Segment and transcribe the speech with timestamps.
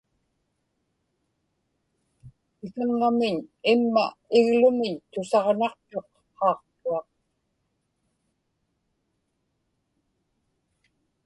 [2.57, 3.35] pikaŋŋamiñ
[3.73, 4.05] imma
[4.37, 7.07] iglumiñ tusaġnaqtuq qaaqtuaq